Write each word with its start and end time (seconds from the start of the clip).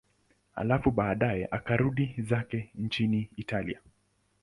Halafu 0.51 0.91
baadaye 0.91 1.45
akarudi 1.51 2.15
zake 2.21 2.71
nchini 2.75 3.29
Italia. 3.35 3.79